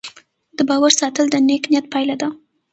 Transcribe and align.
د 0.57 0.59
باور 0.69 0.91
ساتل 0.99 1.25
د 1.31 1.35
نیک 1.47 1.63
نیت 1.71 1.85
پایله 1.93 2.15
ده. 2.21 2.29